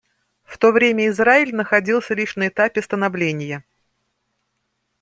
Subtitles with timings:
[0.43, 3.63] В то время Израиль находился лишь на этапе становления.